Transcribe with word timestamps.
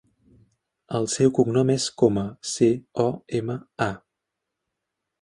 El 0.99 1.05
seu 1.15 1.33
cognom 1.41 1.71
és 1.75 1.87
Coma: 2.03 2.25
ce, 2.55 2.73
o, 3.07 3.09
ema, 3.43 3.61
a. 3.91 3.93